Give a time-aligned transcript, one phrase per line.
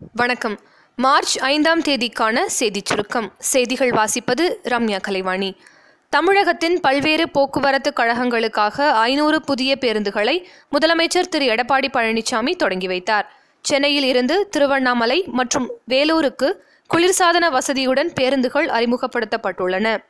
[0.00, 0.60] வணக்கம்.
[0.96, 3.32] மார்ச் ஐந்தாம் தேதிக்கான செய்திச் சுருக்கம்.
[3.38, 5.56] செய்திகள் வாசிப்பது ரம்யா கலைவாணி.
[6.08, 11.46] தமிழகத்தின் பல்வேறு போக்குவரத்து கழகங்களுக்காக ஐநூறு புதிய பேருந்துகளை முதலமைச்சர் திரு.
[11.46, 13.32] எடப்பாடி பழனிசாமி தொடங்கி வைத்தார்.
[13.60, 20.04] சென்னையில் இருந்து திருவண்ணாமலை மற்றும் வேலூருக்கு குளிர்சாதன வசதியுடன் பேருந்துகள் அறிமுகப்படுத்தப்பட்டுள்ளன.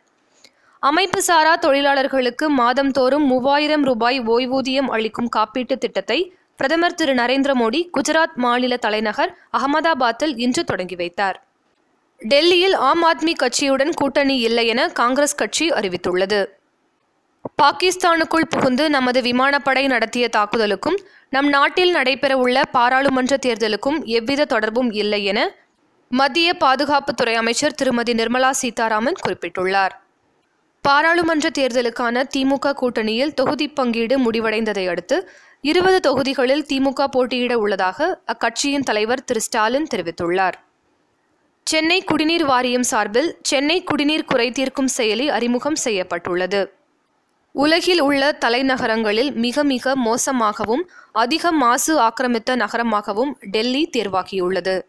[0.79, 8.35] அமைப்பு சாரா தொழிலாளர்களுக்கு மாதந்தோறும் மூவாயிரம் ரூபாய் ஓய்வூதியம் அளிக்கும் காப்பீட்டுத் திட்டத்தை பிரதமர் திரு நரேந்திர மோடி குஜராத்
[8.35, 11.37] மாநில தலைநகர் அகமதாபாத்தில் இன்று தொடங்கி வைத்தார்.
[12.21, 16.41] டெல்லியில் ஆம் ஆத்மி கட்சியுடன் கூட்டணி இல்லை என காங்கிரஸ் கட்சி அறிவித்துள்ளது.
[17.63, 20.99] பாகிஸ்தானுக்குள் புகுந்து நமது விமானப்படை நடத்திய தாக்குதலுக்கும்
[21.31, 25.41] நம் நாட்டில் நடைபெறவுள்ள பாராளுமன்ற தேர்தலுக்கும் எவ்வித தொடர்பும் இல்லை என
[26.11, 29.95] மத்திய பாதுகாப்புத்துறை அமைச்சர் திருமதி நிர்மலா சீதாராமன் குறிப்பிட்டுள்ளார்.
[30.85, 35.17] பாராளுமன்ற தேர்தலுக்கான திமுக கூட்டணியில் தொகுதி பங்கீடு முடிவடைந்ததை அடுத்து
[35.61, 39.41] இருபது தொகுதிகளில் திமுக போட்டியிட உள்ளதாக அக்கட்சியின் தலைவர் திரு.
[39.41, 40.53] ஸ்டாலின் தெரிவித்துள்ளார்.
[41.65, 46.73] சென்னை குடிநீர் வாரியம் சார்பில் சென்னை குடிநீர் குறை தீர்க்கும் செயலி அறிமுகம் செய்யப்பட்டுள்ளது.
[47.53, 54.83] உலகில் உள்ள தலைநகரங்களில் மிக மிக மோசமாகவும் அதிக மாசு ஆக்கிரமித்த நகரமாகவும் டெல்லி தேர்வாகியுள்ளது.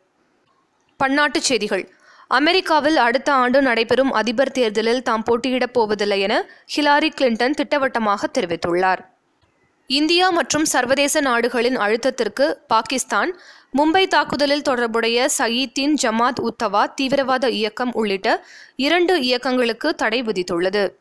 [1.03, 1.93] பன்னாட்டுச் செய்திகள்.
[2.27, 8.99] அமெரிக்காவில் அடுத்த ஆண்டு நடைபெறும் அதிபர் தேர்தலில் தாம் போட்டியிடப் போவதில்லை என ஹிலாரி கிளின்டன் திட்டவட்டமாக தெரிவித்துள்ளார்.
[9.91, 13.39] இந்தியா மற்றும் சர்வதேச நாடுகளின் அழுத்தத்திற்கு பாகிஸ்தான்
[13.77, 20.93] மும்பை தாக்குதலில் தொடர்புடைய சயீத்தின் ஜமாத் உத்தவா தீவிரவாத இயக்கம் உள்ளிட்ட இரண்டு இயக்கங்களுக்கு தடை விதித்துள்ளது.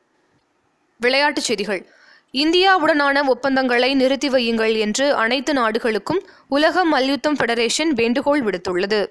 [1.00, 1.86] விளையாட்டுச் செய்திகள்.
[2.32, 9.06] இந்தியாவுடனான ஒப்பந்தங்களை நிறுத்தி வையுங்கள் என்று அனைத்து நாடுகளுக்கும் உலக மல்யுத்தம் ஃபெடரேஷன் வேண்டுகோள் விடுத்துள்ளது.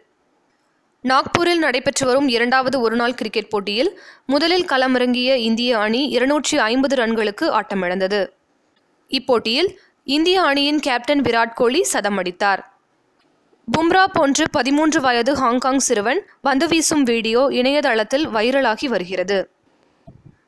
[1.04, 8.36] நாக்பூரில் நடைபெற்று வரும் இரண்டாவது ஒருநாள் கிரிக்கெட் போட்டியில் முதலில் களமிறங்கிய இந்திய அணி இருநூற்றி ஐம்பது ரன்களுக்கு ஆட்டமிழந்தது.
[9.10, 9.70] இப்போட்டியில்
[10.04, 12.60] இந்திய அணியின் கேப்டன் விராட் கோலி சதமடித்தார்.
[13.78, 19.50] பும்ரா போன்று பதிமூன்று வயது ஹாங்காங் சிறுவன் பந்து வீசும் வீடியோ இணையதளத்தில் வைரலாகி வருகிறது.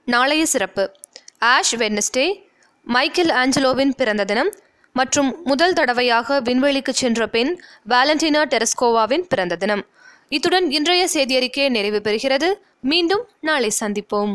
[0.05, 0.91] நாளைய சிறப்பு.
[1.39, 2.43] ஆஷ் வெட்னஸ்டே
[2.83, 4.51] மைக்கேல் ஆஞ்சலோவின் பிறந்த தினம்
[4.93, 9.85] மற்றும் முதல் தடவையாக விண்வெளிக்கு சென்ற பெண் வேலண்டினா டெரஸ்கோவாவின் பிறந்த தினம்.
[10.29, 12.53] இத்துடன் இன்றைய செய்தியறிக்கை நிறைவு பெறுகிறது.
[12.79, 14.33] மீண்டும் நாளை சந்திப்போம்.